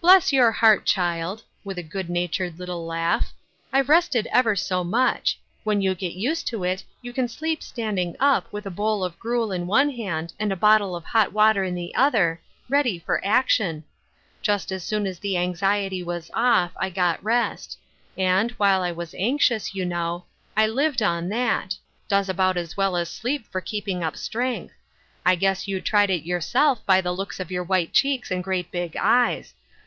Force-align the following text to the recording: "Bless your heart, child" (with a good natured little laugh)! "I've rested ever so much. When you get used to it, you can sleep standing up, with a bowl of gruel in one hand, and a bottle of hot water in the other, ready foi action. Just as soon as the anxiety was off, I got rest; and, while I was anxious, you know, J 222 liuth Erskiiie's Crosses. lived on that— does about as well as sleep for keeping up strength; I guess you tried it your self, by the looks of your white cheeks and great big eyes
"Bless 0.10 0.32
your 0.32 0.50
heart, 0.50 0.86
child" 0.86 1.42
(with 1.64 1.76
a 1.78 1.82
good 1.84 2.08
natured 2.08 2.58
little 2.58 2.86
laugh)! 2.86 3.34
"I've 3.70 3.90
rested 3.90 4.26
ever 4.32 4.56
so 4.56 4.82
much. 4.82 5.38
When 5.62 5.82
you 5.82 5.94
get 5.94 6.14
used 6.14 6.48
to 6.48 6.64
it, 6.64 6.82
you 7.02 7.12
can 7.12 7.28
sleep 7.28 7.62
standing 7.62 8.16
up, 8.18 8.50
with 8.50 8.64
a 8.64 8.70
bowl 8.70 9.04
of 9.04 9.18
gruel 9.18 9.52
in 9.52 9.66
one 9.66 9.90
hand, 9.90 10.32
and 10.40 10.50
a 10.50 10.56
bottle 10.56 10.96
of 10.96 11.04
hot 11.04 11.32
water 11.34 11.64
in 11.64 11.74
the 11.74 11.94
other, 11.94 12.40
ready 12.68 12.98
foi 12.98 13.18
action. 13.22 13.84
Just 14.40 14.72
as 14.72 14.82
soon 14.82 15.06
as 15.06 15.18
the 15.18 15.36
anxiety 15.36 16.02
was 16.02 16.30
off, 16.32 16.72
I 16.78 16.88
got 16.88 17.22
rest; 17.22 17.78
and, 18.16 18.50
while 18.52 18.82
I 18.82 18.92
was 18.92 19.14
anxious, 19.16 19.74
you 19.74 19.84
know, 19.84 20.24
J 20.56 20.64
222 20.64 20.64
liuth 20.64 20.72
Erskiiie's 20.72 20.74
Crosses. 20.74 20.76
lived 20.76 21.02
on 21.10 21.28
that— 21.28 21.76
does 22.08 22.28
about 22.30 22.56
as 22.56 22.76
well 22.76 22.96
as 22.96 23.10
sleep 23.10 23.46
for 23.52 23.60
keeping 23.60 24.02
up 24.02 24.16
strength; 24.16 24.74
I 25.26 25.34
guess 25.34 25.68
you 25.68 25.78
tried 25.82 26.08
it 26.08 26.24
your 26.24 26.40
self, 26.40 26.84
by 26.86 27.02
the 27.02 27.12
looks 27.12 27.38
of 27.38 27.50
your 27.50 27.62
white 27.64 27.92
cheeks 27.92 28.30
and 28.30 28.42
great 28.42 28.70
big 28.72 28.96
eyes 28.98 29.54